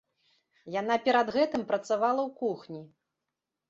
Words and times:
Яна 0.77 0.95
перад 1.09 1.31
гэтым 1.37 1.61
працавала 1.71 2.21
ў 2.27 2.39
кухні. 2.45 2.81